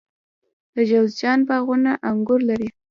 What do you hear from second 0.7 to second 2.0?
د جوزجان باغونه